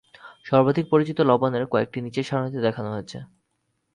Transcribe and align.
সর্বাধিক 0.45 0.85
পরিচিত 0.89 1.17
লবণের 1.29 1.63
কয়েকটি 1.71 1.97
নিচের 2.01 2.27
সারণীতে 2.29 2.59
দেখানো 2.61 2.89
হয়েছে। 2.91 3.17